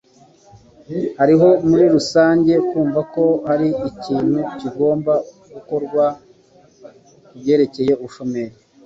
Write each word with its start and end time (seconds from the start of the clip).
Hariho 1.19 1.47
muri 1.67 1.85
rusange 1.95 2.53
kumva 2.69 3.01
ko 3.13 3.23
hari 3.47 3.67
ikintu 3.89 4.39
kigomba 4.59 5.13
gukorwa 5.53 6.03
kubyerekeye 7.27 7.91
ubushomeri. 7.97 8.55